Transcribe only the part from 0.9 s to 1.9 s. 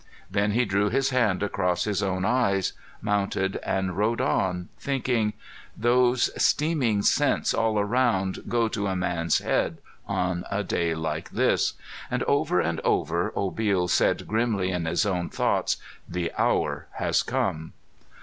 hand across